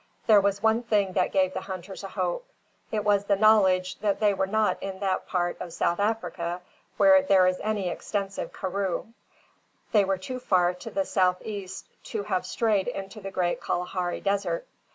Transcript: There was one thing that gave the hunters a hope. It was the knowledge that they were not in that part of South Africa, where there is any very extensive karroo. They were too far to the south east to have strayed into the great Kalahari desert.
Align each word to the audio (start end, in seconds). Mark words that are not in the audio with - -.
There 0.25 0.41
was 0.41 0.63
one 0.63 0.81
thing 0.81 1.13
that 1.13 1.31
gave 1.31 1.53
the 1.53 1.61
hunters 1.61 2.03
a 2.03 2.07
hope. 2.07 2.47
It 2.91 3.03
was 3.03 3.25
the 3.25 3.35
knowledge 3.35 3.99
that 3.99 4.19
they 4.19 4.33
were 4.33 4.47
not 4.47 4.81
in 4.81 4.99
that 5.01 5.27
part 5.27 5.61
of 5.61 5.73
South 5.73 5.99
Africa, 5.99 6.61
where 6.97 7.21
there 7.21 7.45
is 7.45 7.59
any 7.61 7.83
very 7.83 7.93
extensive 7.93 8.51
karroo. 8.51 9.13
They 9.91 10.03
were 10.03 10.17
too 10.17 10.39
far 10.39 10.73
to 10.73 10.89
the 10.89 11.05
south 11.05 11.43
east 11.45 11.85
to 12.05 12.23
have 12.23 12.47
strayed 12.47 12.87
into 12.87 13.21
the 13.21 13.29
great 13.29 13.61
Kalahari 13.61 14.21
desert. 14.21 14.65